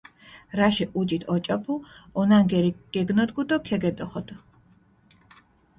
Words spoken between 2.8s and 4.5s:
გეგნოდგჷ დო ქეგედოხოდჷ.